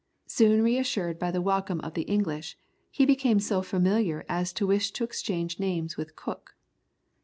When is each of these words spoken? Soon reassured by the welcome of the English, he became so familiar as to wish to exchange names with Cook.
Soon 0.25 0.63
reassured 0.63 1.19
by 1.19 1.29
the 1.29 1.43
welcome 1.43 1.79
of 1.81 1.93
the 1.93 2.01
English, 2.09 2.57
he 2.89 3.05
became 3.05 3.39
so 3.39 3.61
familiar 3.61 4.25
as 4.27 4.51
to 4.53 4.65
wish 4.65 4.89
to 4.93 5.03
exchange 5.03 5.59
names 5.59 5.95
with 5.95 6.15
Cook. 6.15 6.55